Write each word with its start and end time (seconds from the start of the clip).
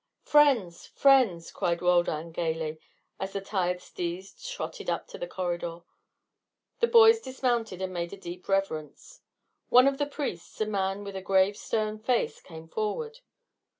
"Friends! 0.23 0.87
Friends!" 0.87 1.51
cried 1.51 1.79
Roldan 1.83 2.31
gaily, 2.31 2.79
as 3.19 3.33
the 3.33 3.39
tired 3.39 3.81
steeds 3.83 4.49
trotted 4.49 4.89
up 4.89 5.05
to 5.09 5.19
the 5.19 5.27
corridor. 5.27 5.81
The 6.79 6.87
boys 6.87 7.19
dismounted 7.19 7.83
and 7.83 7.93
made 7.93 8.11
a 8.11 8.17
deep 8.17 8.49
reverence. 8.49 9.21
One 9.69 9.85
of 9.87 9.99
the 9.99 10.07
priests, 10.07 10.59
a 10.59 10.65
man 10.65 11.03
with 11.03 11.15
a 11.15 11.21
grave 11.21 11.55
stern 11.55 11.99
face 11.99 12.41
came 12.41 12.67
forward. 12.67 13.19